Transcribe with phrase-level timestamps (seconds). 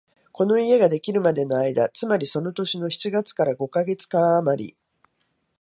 [0.31, 4.75] この家ができるまでの間、つまりその年の七月から五カ月間あまり、